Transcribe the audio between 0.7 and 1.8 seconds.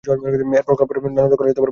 কলম্বোর নালন্দা কলেজে ভর্তি হন।